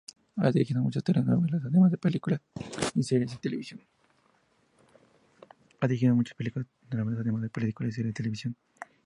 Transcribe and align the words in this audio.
Ha 0.37 0.49
dirigido 0.51 0.81
muchas 0.81 1.03
telenovelas, 1.03 1.61
además 1.63 1.91
de 1.91 1.97
películas 1.99 2.41
y 2.95 3.03
series 3.03 3.29
de 3.29 3.37
televisión. 3.37 3.81